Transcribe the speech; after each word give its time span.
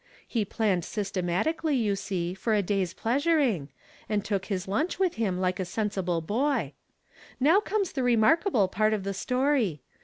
He 0.27 0.45
planned 0.45 0.83
systematically, 0.83 1.75
you 1.75 1.95
see, 1.95 2.33
for 2.33 2.55
a 2.55 2.63
day's 2.63 2.91
pleasuring, 2.91 3.69
and 4.09 4.25
took 4.25 4.45
his 4.45 4.67
lunch 4.67 4.97
with 4.97 5.13
him 5.13 5.39
like 5.39 5.59
a 5.59 5.63
sensible 5.63 6.21
boy. 6.21 6.73
Now 7.39 7.59
comes 7.59 7.91
the 7.91 8.01
remarkable 8.01 8.67
part 8.67 8.93
of 8.95 9.03
the 9.03 9.13
story. 9.13 9.83